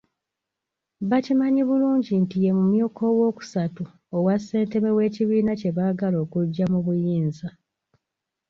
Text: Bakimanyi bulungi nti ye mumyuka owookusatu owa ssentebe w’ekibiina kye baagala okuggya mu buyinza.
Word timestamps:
Bakimanyi 1.09 1.61
bulungi 1.69 2.13
nti 2.23 2.37
ye 2.43 2.51
mumyuka 2.57 3.01
owookusatu 3.11 3.83
owa 4.17 4.35
ssentebe 4.39 4.89
w’ekibiina 4.97 5.53
kye 5.59 5.69
baagala 5.77 6.17
okuggya 6.23 6.65
mu 6.71 6.79
buyinza. 6.85 7.47